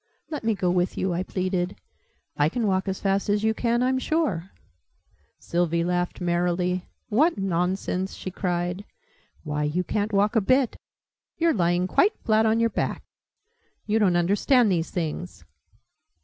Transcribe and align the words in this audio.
"Let 0.31 0.43
me 0.43 0.55
go 0.55 0.71
with 0.71 0.97
you," 0.97 1.13
I 1.13 1.21
pleaded. 1.21 1.75
"I 2.35 2.49
can 2.49 2.65
walk 2.65 2.87
as 2.87 2.99
fast 2.99 3.29
as 3.29 3.43
you 3.43 3.53
can, 3.53 3.83
I'm 3.83 3.99
sure." 3.99 4.49
Sylvie 5.37 5.83
laughed 5.83 6.19
merrily. 6.19 6.87
"What 7.09 7.37
nonsense!" 7.37 8.15
she 8.15 8.31
cried. 8.31 8.83
"Why, 9.43 9.61
you 9.63 9.83
ca'n't 9.83 10.11
walk 10.11 10.35
a 10.35 10.41
bit! 10.41 10.75
You're 11.37 11.53
lying 11.53 11.85
quite 11.85 12.17
flat 12.23 12.47
on 12.47 12.59
your 12.59 12.71
back! 12.71 13.03
You 13.85 13.99
don't 13.99 14.15
understand 14.17 14.71
these 14.71 14.89
things." 14.89 15.45